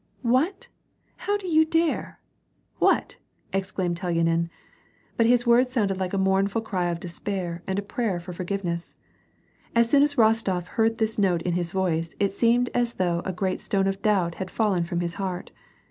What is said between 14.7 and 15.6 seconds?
from his heart.